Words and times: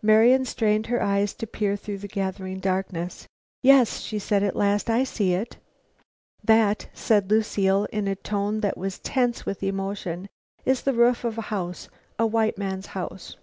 Marian 0.00 0.44
strained 0.44 0.86
her 0.86 1.02
eyes 1.02 1.34
to 1.34 1.44
peer 1.44 1.74
through 1.74 1.98
the 1.98 2.06
gathering 2.06 2.60
darkness. 2.60 3.26
"Yes," 3.62 3.98
she 4.00 4.16
said 4.20 4.44
at 4.44 4.54
last, 4.54 4.88
"I 4.88 5.02
see 5.02 5.32
it." 5.34 5.56
"That," 6.44 6.88
said 6.94 7.28
Lucile 7.28 7.86
in 7.86 8.06
a 8.06 8.14
tone 8.14 8.60
that 8.60 8.78
was 8.78 9.00
tense 9.00 9.44
with 9.44 9.60
emotion, 9.60 10.28
"is 10.64 10.82
the 10.82 10.94
roof 10.94 11.24
of 11.24 11.36
a 11.36 11.40
house 11.50 11.88
a 12.16 12.28
white 12.28 12.56
man's 12.56 12.86
house!" 12.94 13.36